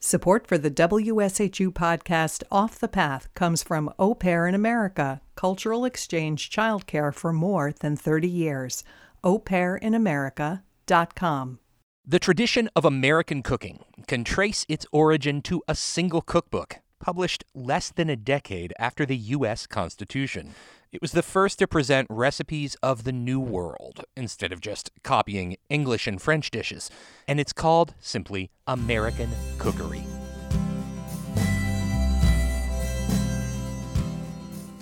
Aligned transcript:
Support 0.00 0.46
for 0.46 0.56
the 0.56 0.70
WSHU 0.70 1.70
podcast 1.70 2.44
Off 2.52 2.78
the 2.78 2.86
Path 2.86 3.34
comes 3.34 3.64
from 3.64 3.92
Au 3.98 4.14
Pair 4.14 4.46
in 4.46 4.54
America, 4.54 5.20
cultural 5.34 5.84
exchange 5.84 6.50
childcare 6.50 7.12
for 7.12 7.32
more 7.32 7.72
than 7.72 7.96
30 7.96 8.28
years. 8.28 8.84
AuPairInAmerica.com. 9.24 11.58
The 12.06 12.20
tradition 12.20 12.70
of 12.76 12.84
American 12.84 13.42
cooking 13.42 13.82
can 14.06 14.22
trace 14.22 14.64
its 14.68 14.86
origin 14.92 15.42
to 15.42 15.64
a 15.66 15.74
single 15.74 16.22
cookbook 16.22 16.78
published 16.98 17.44
less 17.54 17.90
than 17.90 18.10
a 18.10 18.16
decade 18.16 18.72
after 18.78 19.06
the 19.06 19.16
U.S. 19.16 19.66
Constitution. 19.66 20.54
It 20.90 21.02
was 21.02 21.12
the 21.12 21.22
first 21.22 21.58
to 21.58 21.66
present 21.66 22.06
recipes 22.10 22.76
of 22.82 23.04
the 23.04 23.12
New 23.12 23.40
World 23.40 24.04
instead 24.16 24.52
of 24.52 24.60
just 24.60 24.90
copying 25.02 25.56
English 25.68 26.06
and 26.06 26.20
French 26.20 26.50
dishes, 26.50 26.90
and 27.26 27.38
it's 27.38 27.52
called 27.52 27.94
simply 28.00 28.50
American 28.66 29.30
Cookery. 29.58 30.04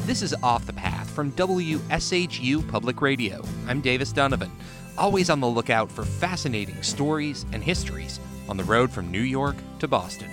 This 0.06 0.22
is 0.22 0.34
Off 0.44 0.64
the 0.64 0.72
Path 0.72 1.10
from 1.10 1.32
WSHU 1.32 2.68
Public 2.70 3.02
Radio. 3.02 3.42
I'm 3.66 3.80
Davis 3.80 4.12
Dunavin, 4.12 4.52
always 4.96 5.30
on 5.30 5.40
the 5.40 5.48
lookout 5.48 5.90
for 5.90 6.04
fascinating 6.04 6.80
stories 6.84 7.44
and 7.52 7.64
histories 7.64 8.20
on 8.48 8.56
the 8.56 8.62
road 8.62 8.92
from 8.92 9.10
New 9.10 9.22
York 9.22 9.56
to 9.80 9.88
Boston. 9.88 10.30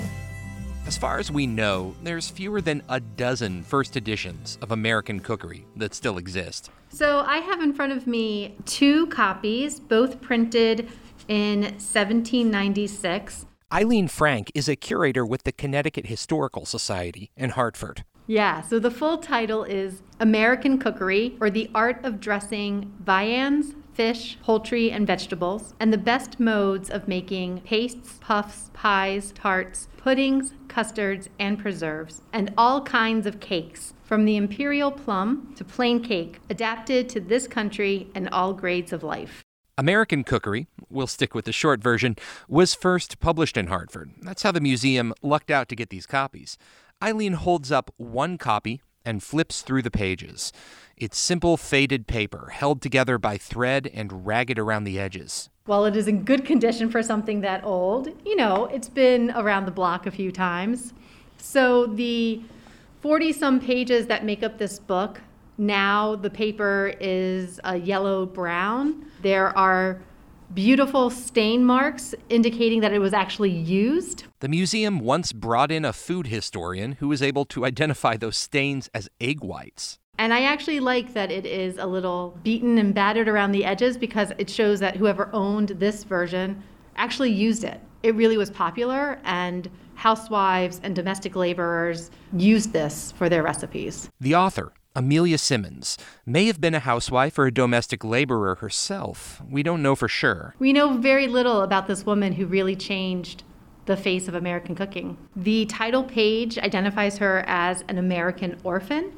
As 0.86 0.98
far 0.98 1.18
as 1.18 1.32
we 1.32 1.48
know, 1.48 1.96
there's 2.04 2.30
fewer 2.30 2.60
than 2.60 2.84
a 2.90 3.00
dozen 3.00 3.64
first 3.64 3.96
editions 3.96 4.58
of 4.62 4.72
American 4.72 5.22
Cookery 5.22 5.66
that 5.78 5.94
still 5.94 6.18
exist. 6.18 6.70
So 6.90 7.22
I 7.22 7.38
have 7.38 7.62
in 7.62 7.74
front 7.74 7.94
of 7.94 8.06
me 8.06 8.58
two 8.66 9.08
copies, 9.08 9.80
both 9.80 10.20
printed 10.20 10.90
in 11.30 11.62
1796. 11.62 13.46
Eileen 13.72 14.10
Frank 14.10 14.52
is 14.54 14.68
a 14.68 14.76
curator 14.76 15.26
with 15.26 15.44
the 15.44 15.54
Connecticut 15.54 16.08
Historical 16.08 16.66
Society 16.66 17.32
in 17.38 17.52
Hartford. 17.52 18.04
Yeah, 18.26 18.62
so 18.62 18.80
the 18.80 18.92
full 18.92 19.18
title 19.18 19.66
is 19.66 20.02
American 20.18 20.80
Cookery 20.80 21.36
or 21.42 21.50
the 21.50 21.70
Art 21.76 22.00
of 22.06 22.22
Dressing 22.22 22.94
Viands, 23.04 23.76
Fish, 23.94 24.38
Poultry, 24.42 24.90
and 24.90 25.06
Vegetables, 25.06 25.74
and 25.80 25.92
the 25.92 25.98
Best 25.98 26.40
Modes 26.40 26.90
of 26.90 27.08
Making 27.08 27.60
Pastes, 27.62 28.20
Puffs, 28.22 28.72
Pies, 28.74 29.34
Tarts, 29.34 29.90
Puddings, 29.98 30.54
Custards, 30.70 31.30
and 31.38 31.60
Preserves, 31.60 32.22
and 32.32 32.54
all 32.58 32.82
kinds 32.82 33.28
of 33.28 33.42
cakes, 33.42 33.94
from 34.04 34.24
the 34.24 34.38
imperial 34.38 34.92
plum 34.92 35.54
to 35.58 35.66
plain 35.66 36.02
cake, 36.02 36.40
adapted 36.50 37.10
to 37.10 37.20
this 37.20 37.46
country 37.46 38.08
and 38.16 38.30
all 38.30 38.54
grades 38.54 38.94
of 38.94 39.04
life. 39.04 39.44
American 39.78 40.24
Cookery, 40.24 40.68
we'll 40.90 41.08
stick 41.08 41.36
with 41.36 41.46
the 41.46 41.52
short 41.52 41.82
version, 41.82 42.16
was 42.48 42.74
first 42.74 43.20
published 43.20 43.58
in 43.58 43.68
Hartford. 43.68 44.12
That's 44.22 44.44
how 44.44 44.52
the 44.52 44.62
museum 44.62 45.14
lucked 45.22 45.52
out 45.52 45.68
to 45.70 45.76
get 45.76 45.90
these 45.90 46.06
copies. 46.06 46.58
Eileen 47.04 47.34
holds 47.34 47.70
up 47.70 47.94
one 47.98 48.38
copy 48.38 48.82
and 49.04 49.22
flips 49.22 49.62
through 49.62 49.82
the 49.82 49.92
pages. 49.92 50.54
It's 50.96 51.18
simple 51.18 51.58
faded 51.58 52.08
paper 52.08 52.52
held 52.54 52.82
together 52.82 53.18
by 53.18 53.38
thread 53.38 53.92
and 53.94 54.26
ragged 54.26 54.58
around 54.58 54.86
the 54.86 54.98
edges. 54.98 55.50
While 55.66 55.84
it 55.84 55.98
is 55.98 56.08
in 56.08 56.24
good 56.24 56.46
condition 56.46 56.90
for 56.90 57.04
something 57.04 57.42
that 57.42 57.66
old, 57.66 58.08
you 58.26 58.38
know, 58.38 58.68
it's 58.68 58.88
been 58.88 59.32
around 59.32 59.66
the 59.66 59.72
block 59.72 60.06
a 60.06 60.12
few 60.12 60.32
times. 60.32 60.94
So 61.38 61.88
the 61.88 62.42
40 63.02 63.34
some 63.34 63.60
pages 63.60 64.08
that 64.08 64.24
make 64.24 64.42
up 64.42 64.58
this 64.58 64.80
book, 64.80 65.20
now 65.58 66.16
the 66.16 66.30
paper 66.30 66.94
is 67.02 67.60
a 67.66 67.76
yellow 67.76 68.26
brown. 68.26 69.08
There 69.22 69.58
are 69.58 70.02
beautiful 70.54 71.10
stain 71.10 71.66
marks 71.66 72.14
indicating 72.30 72.82
that 72.82 72.94
it 72.94 73.00
was 73.00 73.14
actually 73.14 73.52
used. 73.52 74.26
The 74.40 74.48
museum 74.48 75.00
once 75.00 75.34
brought 75.34 75.72
in 75.72 75.86
a 75.86 75.94
food 75.94 76.28
historian 76.28 76.94
who 76.94 77.08
was 77.08 77.22
able 77.22 77.46
to 77.46 77.66
identify 77.66 78.18
those 78.18 78.38
stains 78.38 78.90
as 78.94 79.10
egg 79.20 79.44
whites. 79.44 80.00
And 80.20 80.34
I 80.34 80.44
actually 80.44 80.80
like 80.80 81.14
that 81.14 81.32
it 81.32 81.46
is 81.46 81.78
a 81.78 81.86
little 81.86 82.38
beaten 82.44 82.78
and 82.78 82.94
battered 82.94 83.28
around 83.28 83.52
the 83.52 83.66
edges 83.66 83.98
because 83.98 84.32
it 84.38 84.50
shows 84.50 84.80
that 84.80 84.96
whoever 84.96 85.30
owned 85.34 85.70
this 85.70 86.04
version 86.04 86.62
actually 86.96 87.32
used 87.32 87.64
it. 87.64 87.82
It 88.04 88.14
really 88.16 88.38
was 88.38 88.52
popular, 88.52 89.20
and 89.24 89.70
housewives 89.96 90.82
and 90.84 90.96
domestic 90.96 91.36
laborers 91.36 92.12
used 92.34 92.74
this 92.74 93.12
for 93.14 93.30
their 93.30 93.42
recipes. 93.42 94.10
The 94.20 94.36
author, 94.36 94.74
Amelia 94.96 95.40
Simmons 95.40 95.98
may 96.24 96.46
have 96.46 96.62
been 96.62 96.76
a 96.76 96.80
housewife 96.80 97.40
or 97.40 97.48
a 97.48 97.54
domestic 97.54 98.04
laborer 98.04 98.56
herself. 98.56 99.42
We 99.50 99.64
don't 99.64 99.82
know 99.82 99.96
for 99.96 100.08
sure. 100.08 100.54
We 100.60 100.72
know 100.72 100.98
very 100.98 101.28
little 101.28 101.62
about 101.62 101.88
this 101.88 102.06
woman 102.06 102.34
who 102.34 102.46
really 102.46 102.76
changed 102.76 103.44
the 103.86 103.98
face 103.98 104.28
of 104.28 104.36
American 104.36 104.76
cooking. 104.76 105.18
The 105.36 105.66
title 105.66 106.04
page 106.04 106.60
identifies 106.60 107.18
her 107.18 107.44
as 107.48 107.84
an 107.88 107.98
American 107.98 108.60
orphan, 108.64 109.14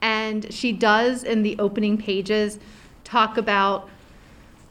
and 0.00 0.52
she 0.52 0.72
does 0.72 1.22
in 1.22 1.42
the 1.42 1.58
opening 1.58 1.98
pages 1.98 2.58
talk 3.04 3.36
about 3.36 3.90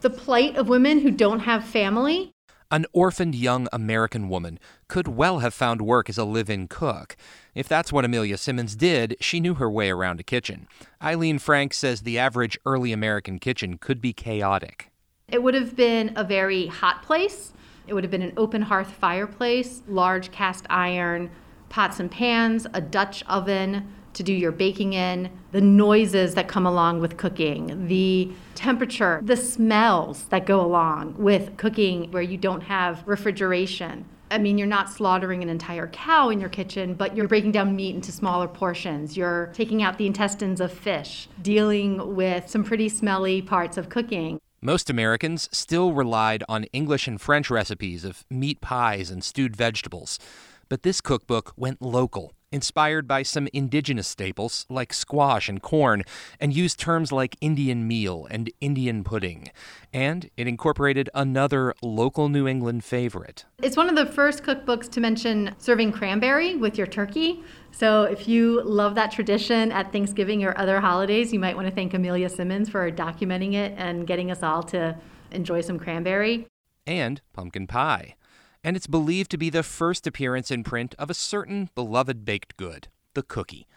the 0.01 0.09
plight 0.09 0.55
of 0.55 0.67
women 0.67 1.01
who 1.01 1.11
don't 1.11 1.41
have 1.41 1.63
family. 1.63 2.31
An 2.71 2.85
orphaned 2.93 3.33
young 3.33 3.67
American 3.73 4.29
woman 4.29 4.59
could 4.87 5.07
well 5.07 5.39
have 5.39 5.55
found 5.55 5.81
work 5.81 6.07
as 6.07 6.19
a 6.19 6.23
live 6.23 6.51
in 6.51 6.67
cook. 6.67 7.17
If 7.55 7.67
that's 7.67 7.91
what 7.91 8.05
Amelia 8.05 8.37
Simmons 8.37 8.75
did, 8.75 9.17
she 9.19 9.39
knew 9.39 9.55
her 9.55 9.71
way 9.71 9.89
around 9.89 10.19
a 10.19 10.23
kitchen. 10.23 10.67
Eileen 11.01 11.39
Frank 11.39 11.73
says 11.73 12.01
the 12.01 12.19
average 12.19 12.59
early 12.67 12.91
American 12.91 13.39
kitchen 13.39 13.79
could 13.79 13.99
be 13.99 14.13
chaotic. 14.13 14.91
It 15.27 15.41
would 15.41 15.55
have 15.55 15.75
been 15.75 16.13
a 16.15 16.23
very 16.23 16.67
hot 16.67 17.01
place. 17.01 17.53
It 17.87 17.95
would 17.95 18.03
have 18.03 18.11
been 18.11 18.21
an 18.21 18.33
open 18.37 18.61
hearth 18.61 18.91
fireplace, 18.91 19.81
large 19.87 20.29
cast 20.29 20.67
iron 20.69 21.31
pots 21.69 21.99
and 21.99 22.11
pans, 22.11 22.67
a 22.73 22.81
Dutch 22.81 23.23
oven, 23.27 23.91
to 24.13 24.23
do 24.23 24.33
your 24.33 24.51
baking 24.51 24.93
in, 24.93 25.29
the 25.51 25.61
noises 25.61 26.35
that 26.35 26.47
come 26.47 26.65
along 26.65 26.99
with 26.99 27.17
cooking, 27.17 27.87
the 27.87 28.31
temperature, 28.55 29.21
the 29.23 29.37
smells 29.37 30.23
that 30.25 30.45
go 30.45 30.61
along 30.61 31.15
with 31.17 31.55
cooking 31.57 32.11
where 32.11 32.21
you 32.21 32.37
don't 32.37 32.61
have 32.61 33.03
refrigeration. 33.07 34.05
I 34.31 34.37
mean, 34.37 34.57
you're 34.59 34.67
not 34.67 34.91
slaughtering 34.91 35.41
an 35.41 35.49
entire 35.49 35.87
cow 35.87 36.29
in 36.29 36.39
your 36.39 36.49
kitchen, 36.49 36.93
but 36.93 37.15
you're 37.15 37.27
breaking 37.27 37.51
down 37.51 37.75
meat 37.75 37.95
into 37.95 38.11
smaller 38.11 38.47
portions. 38.47 39.17
You're 39.17 39.49
taking 39.53 39.81
out 39.81 39.97
the 39.97 40.05
intestines 40.05 40.61
of 40.61 40.71
fish, 40.71 41.27
dealing 41.41 42.15
with 42.15 42.47
some 42.47 42.63
pretty 42.63 42.89
smelly 42.89 43.41
parts 43.41 43.75
of 43.75 43.89
cooking. 43.89 44.39
Most 44.61 44.89
Americans 44.89 45.49
still 45.51 45.93
relied 45.93 46.43
on 46.47 46.65
English 46.65 47.07
and 47.07 47.19
French 47.19 47.49
recipes 47.49 48.03
of 48.03 48.23
meat 48.29 48.61
pies 48.61 49.09
and 49.09 49.23
stewed 49.23 49.55
vegetables. 49.55 50.19
But 50.67 50.83
this 50.83 51.01
cookbook 51.01 51.53
went 51.55 51.81
local 51.81 52.33
inspired 52.51 53.07
by 53.07 53.23
some 53.23 53.47
indigenous 53.53 54.07
staples 54.07 54.65
like 54.69 54.93
squash 54.93 55.49
and 55.49 55.61
corn, 55.61 56.03
and 56.39 56.53
used 56.53 56.79
terms 56.79 57.11
like 57.11 57.35
Indian 57.41 57.87
meal 57.87 58.27
and 58.29 58.51
Indian 58.61 59.03
pudding. 59.03 59.51
And 59.93 60.29
it 60.37 60.47
incorporated 60.47 61.09
another 61.13 61.73
local 61.81 62.29
New 62.29 62.47
England 62.47 62.83
favorite. 62.83 63.45
It's 63.61 63.77
one 63.77 63.89
of 63.89 63.95
the 63.95 64.05
first 64.05 64.43
cookbooks 64.43 64.89
to 64.91 64.99
mention 64.99 65.55
serving 65.57 65.91
cranberry 65.91 66.55
with 66.55 66.77
your 66.77 66.87
turkey. 66.87 67.43
So 67.71 68.03
if 68.03 68.27
you 68.27 68.61
love 68.63 68.95
that 68.95 69.11
tradition 69.11 69.71
at 69.71 69.91
Thanksgiving 69.91 70.43
or 70.43 70.57
other 70.57 70.79
holidays, 70.79 71.31
you 71.33 71.39
might 71.39 71.55
want 71.55 71.67
to 71.67 71.73
thank 71.73 71.93
Amelia 71.93 72.29
Simmons 72.29 72.69
for 72.69 72.91
documenting 72.91 73.53
it 73.53 73.73
and 73.77 74.05
getting 74.05 74.31
us 74.31 74.43
all 74.43 74.63
to 74.63 74.97
enjoy 75.31 75.61
some 75.61 75.79
cranberry. 75.79 76.47
And 76.87 77.21
pumpkin 77.33 77.67
pie 77.67 78.15
and 78.63 78.75
it's 78.75 78.87
believed 78.87 79.31
to 79.31 79.37
be 79.37 79.49
the 79.49 79.63
first 79.63 80.05
appearance 80.05 80.51
in 80.51 80.63
print 80.63 80.95
of 80.99 81.09
a 81.09 81.13
certain 81.13 81.69
beloved 81.75 82.25
baked 82.25 82.57
good, 82.57 82.87
the 83.13 83.23
cookie. 83.23 83.67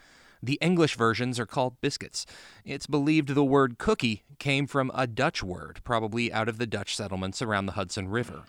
The 0.41 0.57
English 0.61 0.97
versions 0.97 1.39
are 1.39 1.45
called 1.45 1.79
biscuits. 1.79 2.25
It's 2.65 2.87
believed 2.87 3.29
the 3.29 3.45
word 3.45 3.77
cookie 3.77 4.23
came 4.39 4.67
from 4.67 4.91
a 4.93 5.07
Dutch 5.07 5.43
word, 5.43 5.81
probably 5.83 6.31
out 6.31 6.49
of 6.49 6.57
the 6.57 6.67
Dutch 6.67 6.95
settlements 6.95 7.41
around 7.41 7.65
the 7.65 7.73
Hudson 7.73 8.07
River. 8.07 8.43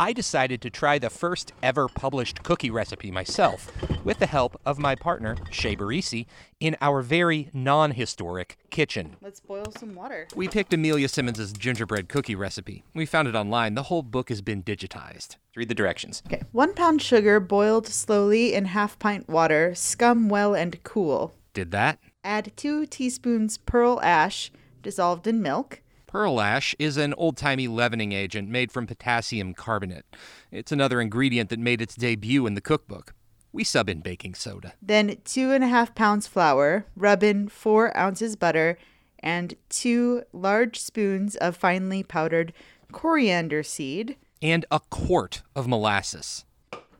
I 0.00 0.14
decided 0.14 0.62
to 0.62 0.70
try 0.70 0.98
the 0.98 1.10
first 1.10 1.52
ever 1.62 1.86
published 1.86 2.42
cookie 2.42 2.70
recipe 2.70 3.10
myself 3.10 3.70
with 4.02 4.18
the 4.18 4.26
help 4.26 4.58
of 4.64 4.78
my 4.78 4.94
partner, 4.94 5.36
Shea 5.50 5.76
Barisi, 5.76 6.24
in 6.58 6.74
our 6.80 7.02
very 7.02 7.50
non 7.52 7.90
historic 7.90 8.56
kitchen. 8.70 9.16
Let's 9.20 9.40
boil 9.40 9.66
some 9.78 9.94
water. 9.94 10.26
We 10.34 10.48
picked 10.48 10.72
Amelia 10.72 11.06
Simmons' 11.06 11.52
gingerbread 11.52 12.08
cookie 12.08 12.34
recipe. 12.34 12.82
We 12.94 13.04
found 13.04 13.28
it 13.28 13.34
online. 13.34 13.74
The 13.74 13.84
whole 13.84 14.02
book 14.02 14.30
has 14.30 14.40
been 14.40 14.62
digitized. 14.62 15.36
Read 15.54 15.68
the 15.68 15.74
directions. 15.74 16.22
Okay. 16.26 16.40
One 16.52 16.72
pound 16.72 17.02
sugar 17.02 17.38
boiled 17.38 17.86
slowly 17.86 18.54
in 18.54 18.64
half 18.64 18.98
pint 18.98 19.28
water, 19.28 19.74
scum 19.74 20.30
well 20.30 20.54
and 20.54 20.82
cool. 20.82 21.34
Did 21.52 21.72
that. 21.72 21.98
Add 22.24 22.52
two 22.56 22.86
teaspoons 22.86 23.58
pearl 23.58 24.00
ash 24.02 24.50
dissolved 24.82 25.26
in 25.26 25.42
milk. 25.42 25.82
Pearl 26.06 26.40
ash 26.40 26.74
is 26.78 26.96
an 26.96 27.14
old 27.14 27.36
timey 27.36 27.68
leavening 27.68 28.12
agent 28.12 28.48
made 28.48 28.72
from 28.72 28.86
potassium 28.86 29.54
carbonate. 29.54 30.04
It's 30.50 30.72
another 30.72 31.00
ingredient 31.00 31.50
that 31.50 31.60
made 31.60 31.80
its 31.80 31.94
debut 31.94 32.46
in 32.46 32.54
the 32.54 32.60
cookbook. 32.60 33.14
We 33.52 33.62
sub 33.62 33.88
in 33.88 34.00
baking 34.00 34.34
soda. 34.34 34.74
Then 34.82 35.18
two 35.24 35.52
and 35.52 35.62
a 35.62 35.68
half 35.68 35.94
pounds 35.94 36.26
flour, 36.26 36.86
rub 36.96 37.22
in 37.22 37.48
four 37.48 37.96
ounces 37.96 38.36
butter, 38.36 38.78
and 39.20 39.54
two 39.68 40.22
large 40.32 40.80
spoons 40.80 41.36
of 41.36 41.56
finely 41.56 42.02
powdered 42.02 42.52
coriander 42.90 43.62
seed. 43.62 44.16
And 44.42 44.64
a 44.70 44.80
quart 44.90 45.42
of 45.54 45.68
molasses. 45.68 46.44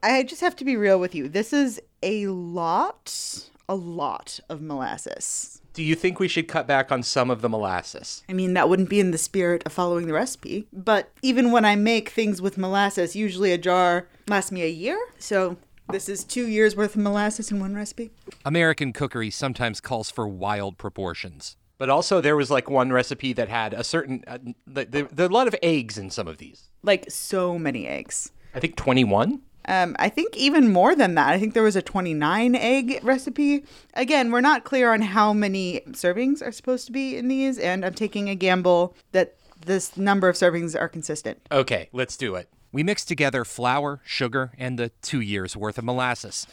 I 0.03 0.23
just 0.23 0.41
have 0.41 0.56
to 0.56 0.65
be 0.65 0.76
real 0.76 1.00
with 1.00 1.15
you. 1.15 1.29
This 1.29 1.53
is 1.53 1.81
a 2.03 2.26
lot, 2.29 3.50
a 3.69 3.75
lot 3.75 4.41
of 4.49 4.61
molasses. 4.61 5.60
Do 5.72 5.82
you 5.82 5.94
think 5.94 6.19
we 6.19 6.28
should 6.28 6.49
cut 6.49 6.67
back 6.67 6.90
on 6.90 7.02
some 7.02 7.31
of 7.31 7.43
the 7.43 7.49
molasses? 7.49 8.25
I 8.28 8.32
mean, 8.32 8.55
that 8.55 8.69
wouldn't 8.69 8.90
be 8.90 9.00
in 9.00 9.12
the 9.12 9.19
spirit 9.19 9.62
of 9.64 9.72
following 9.72 10.06
the 10.06 10.12
recipe. 10.12 10.67
But 10.72 11.11
even 11.22 11.52
when 11.52 11.64
I 11.64 11.76
make 11.76 12.08
things 12.08 12.43
with 12.43 12.58
molasses, 12.58 13.14
usually 13.14 13.52
a 13.52 13.58
jar 13.58 14.08
lasts 14.28 14.50
me 14.50 14.62
a 14.62 14.69
year. 14.69 14.99
So 15.19 15.56
this 15.90 16.08
is 16.08 16.25
two 16.25 16.46
years 16.46 16.75
worth 16.75 16.96
of 16.96 17.02
molasses 17.02 17.50
in 17.50 17.61
one 17.61 17.75
recipe. 17.75 18.11
American 18.44 18.93
cookery 18.93 19.31
sometimes 19.31 19.81
calls 19.81 20.11
for 20.11 20.26
wild 20.26 20.76
proportions. 20.76 21.56
But 21.78 21.88
also, 21.88 22.20
there 22.20 22.37
was 22.37 22.50
like 22.50 22.69
one 22.69 22.93
recipe 22.93 23.32
that 23.32 23.49
had 23.49 23.73
a 23.73 23.82
certain. 23.82 24.23
Uh, 24.26 24.38
there, 24.66 24.84
there 24.84 25.25
are 25.25 25.31
a 25.31 25.32
lot 25.32 25.49
of 25.49 25.55
eggs 25.62 25.96
in 25.96 26.11
some 26.11 26.28
of 26.28 26.37
these. 26.37 26.69
Like 26.82 27.11
so 27.11 27.58
many 27.58 27.87
eggs. 27.87 28.32
I 28.55 28.61
think 28.61 28.76
21. 28.76 29.40
Um, 29.70 29.94
I 30.00 30.08
think 30.08 30.37
even 30.37 30.72
more 30.72 30.96
than 30.96 31.14
that. 31.14 31.28
I 31.28 31.38
think 31.38 31.55
there 31.55 31.62
was 31.62 31.76
a 31.76 31.82
29 31.82 32.56
egg 32.56 32.99
recipe. 33.05 33.64
Again, 33.94 34.32
we're 34.32 34.40
not 34.40 34.64
clear 34.64 34.93
on 34.93 35.00
how 35.00 35.32
many 35.32 35.82
servings 35.90 36.43
are 36.44 36.50
supposed 36.50 36.87
to 36.87 36.93
be 36.93 37.17
in 37.17 37.28
these, 37.28 37.56
and 37.56 37.84
I'm 37.84 37.94
taking 37.94 38.28
a 38.28 38.34
gamble 38.34 38.96
that 39.12 39.37
this 39.64 39.96
number 39.96 40.28
of 40.28 40.34
servings 40.34 40.78
are 40.78 40.88
consistent. 40.88 41.40
Okay, 41.52 41.88
let's 41.93 42.17
do 42.17 42.34
it. 42.34 42.49
We 42.72 42.82
mix 42.82 43.05
together 43.05 43.44
flour, 43.44 44.00
sugar, 44.05 44.50
and 44.58 44.76
the 44.76 44.88
two 45.02 45.20
years 45.20 45.56
worth 45.56 45.78
of 45.78 45.84
molasses. 45.84 46.49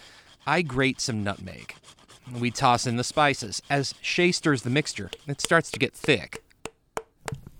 I 0.45 0.61
grate 0.61 1.01
some 1.01 1.23
nutmeg. 1.23 1.73
We 2.39 2.51
toss 2.51 2.85
in 2.85 2.97
the 2.97 3.03
spices. 3.03 3.63
As 3.67 3.95
Shay 3.99 4.31
stirs 4.31 4.61
the 4.61 4.69
mixture, 4.69 5.09
it 5.27 5.41
starts 5.41 5.71
to 5.71 5.79
get 5.79 5.95
thick. 5.95 6.43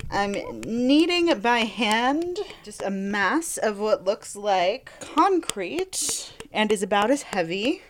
I'm 0.10 0.32
kneading 0.62 1.38
by 1.42 1.60
hand 1.60 2.40
just 2.64 2.82
a 2.82 2.90
mass 2.90 3.58
of 3.58 3.78
what 3.78 4.06
looks 4.06 4.38
like 4.38 4.90
concrete 5.02 6.34
and 6.52 6.72
is 6.72 6.82
about 6.82 7.12
as 7.12 7.24
heavy. 7.24 7.82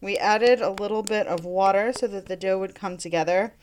We 0.00 0.16
added 0.16 0.60
a 0.60 0.70
little 0.70 1.02
bit 1.02 1.26
of 1.26 1.44
water 1.44 1.92
so 1.92 2.06
that 2.06 2.26
the 2.26 2.36
dough 2.36 2.58
would 2.58 2.76
come 2.76 2.96
together. 2.96 3.54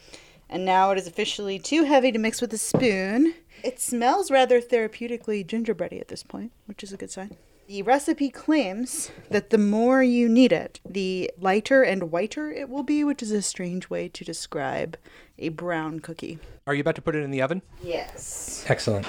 And 0.50 0.65
now 0.65 0.92
it 0.92 0.97
is 0.97 1.07
officially 1.07 1.57
too 1.57 1.86
heavy 1.86 2.12
to 2.12 2.19
mix 2.19 2.42
with 2.42 2.53
a 2.53 2.57
spoon. 2.57 3.33
It 3.63 3.80
smells 3.80 4.30
rather 4.30 4.62
therapeutically 4.62 5.48
gingerbready 5.48 6.00
at 6.00 6.09
this 6.09 6.21
point, 6.21 6.51
which 6.65 6.83
is 6.83 6.91
a 6.91 6.98
good 6.98 7.12
sign. 7.12 7.38
The 7.67 7.81
recipe 7.81 8.29
claims 8.29 9.09
that 9.31 9.50
the 9.50 9.57
more 9.57 10.03
you 10.03 10.29
knead 10.29 10.51
it, 10.51 10.79
the 10.88 11.31
lighter 11.39 11.81
and 11.81 12.12
whiter 12.12 12.51
it 12.51 12.69
will 12.69 12.83
be, 12.83 13.03
which 13.03 13.23
is 13.23 13.31
a 13.31 13.41
strange 13.41 13.89
way 13.89 14.07
to 14.07 14.23
describe 14.23 14.97
a 15.39 15.50
brown 15.50 16.00
cookie. 16.00 16.38
Are 16.67 16.75
you 16.75 16.81
about 16.81 16.94
to 16.95 17.01
put 17.01 17.15
it 17.15 17.23
in 17.23 17.31
the 17.31 17.41
oven? 17.41 17.63
Yes. 17.81 18.63
Excellent. 18.67 19.07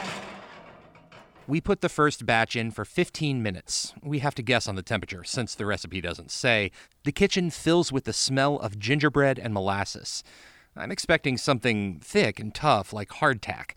We 1.47 1.61
put 1.61 1.83
the 1.83 1.91
first 1.91 2.25
batch 2.25 2.57
in 2.57 2.71
for 2.71 2.87
15 2.87 3.43
minutes. 3.43 3.93
We 4.03 4.21
have 4.21 4.35
to 4.37 4.43
guess 4.43 4.67
on 4.67 4.75
the 4.75 4.83
temperature 4.83 5.23
since 5.23 5.55
the 5.55 5.67
recipe 5.67 6.01
doesn't 6.01 6.31
say. 6.31 6.71
The 7.05 7.13
kitchen 7.13 7.51
fills 7.51 7.93
with 7.93 8.05
the 8.05 8.15
smell 8.15 8.59
of 8.59 8.79
gingerbread 8.79 9.39
and 9.39 9.53
molasses. 9.53 10.25
I'm 10.75 10.91
expecting 10.91 11.37
something 11.37 12.01
thick 12.03 12.41
and 12.41 12.55
tough 12.55 12.95
like 12.95 13.11
hardtack. 13.11 13.73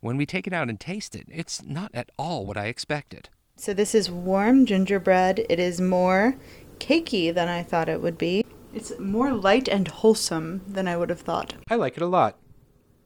When 0.00 0.16
we 0.16 0.26
take 0.26 0.48
it 0.48 0.52
out 0.52 0.68
and 0.68 0.80
taste 0.80 1.14
it, 1.14 1.28
it's 1.30 1.62
not 1.62 1.92
at 1.94 2.10
all 2.18 2.44
what 2.44 2.56
I 2.56 2.66
expected. 2.66 3.28
So 3.56 3.72
this 3.72 3.94
is 3.94 4.10
warm 4.10 4.66
gingerbread. 4.66 5.46
It 5.48 5.58
is 5.58 5.80
more 5.80 6.36
cakey 6.78 7.32
than 7.32 7.48
I 7.48 7.62
thought 7.62 7.88
it 7.88 8.02
would 8.02 8.18
be. 8.18 8.44
It's 8.72 8.98
more 8.98 9.32
light 9.32 9.68
and 9.68 9.86
wholesome 9.86 10.62
than 10.66 10.88
I 10.88 10.96
would 10.96 11.08
have 11.08 11.20
thought. 11.20 11.54
I 11.70 11.76
like 11.76 11.96
it 11.96 12.02
a 12.02 12.06
lot. 12.06 12.36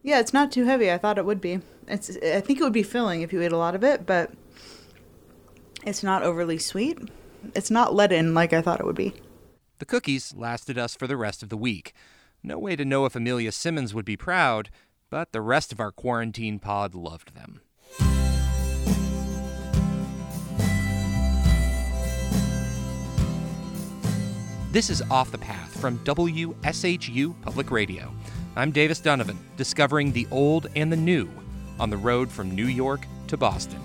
Yeah, 0.02 0.20
it's 0.20 0.32
not 0.32 0.50
too 0.50 0.64
heavy. 0.64 0.90
I 0.90 0.98
thought 0.98 1.18
it 1.18 1.26
would 1.26 1.40
be. 1.40 1.60
It's 1.86 2.16
I 2.16 2.40
think 2.40 2.60
it 2.60 2.64
would 2.64 2.72
be 2.72 2.82
filling 2.82 3.22
if 3.22 3.32
you 3.32 3.42
ate 3.42 3.52
a 3.52 3.58
lot 3.58 3.74
of 3.74 3.84
it, 3.84 4.06
but 4.06 4.32
it's 5.84 6.02
not 6.02 6.22
overly 6.22 6.58
sweet. 6.58 6.98
It's 7.54 7.70
not 7.70 7.94
leaden 7.94 8.34
like 8.34 8.52
I 8.52 8.62
thought 8.62 8.80
it 8.80 8.86
would 8.86 8.96
be. 8.96 9.14
The 9.78 9.84
cookies 9.84 10.34
lasted 10.34 10.78
us 10.78 10.96
for 10.96 11.06
the 11.06 11.16
rest 11.16 11.42
of 11.42 11.50
the 11.50 11.56
week. 11.56 11.92
No 12.42 12.58
way 12.58 12.74
to 12.74 12.84
know 12.84 13.04
if 13.04 13.14
Amelia 13.14 13.52
Simmons 13.52 13.94
would 13.94 14.04
be 14.04 14.16
proud, 14.16 14.70
but 15.10 15.32
the 15.32 15.40
rest 15.40 15.72
of 15.72 15.80
our 15.80 15.92
quarantine 15.92 16.58
pod 16.58 16.94
loved 16.94 17.34
them. 17.34 17.60
This 24.70 24.90
is 24.90 25.02
Off 25.10 25.30
the 25.30 25.38
Path 25.38 25.80
from 25.80 25.98
WSHU 26.00 27.34
Public 27.40 27.70
Radio. 27.70 28.12
I'm 28.54 28.70
Davis 28.70 29.00
Dunavin, 29.00 29.38
discovering 29.56 30.12
the 30.12 30.28
old 30.30 30.66
and 30.76 30.92
the 30.92 30.96
new 30.96 31.26
on 31.80 31.88
the 31.88 31.96
road 31.96 32.30
from 32.30 32.50
New 32.50 32.66
York 32.66 33.06
to 33.28 33.38
Boston. 33.38 33.80